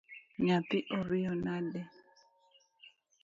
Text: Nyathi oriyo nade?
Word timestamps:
Nyathi 0.45 0.77
oriyo 0.97 1.33
nade? 1.43 1.81